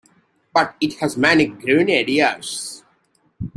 [0.51, 2.83] But it has many green areas.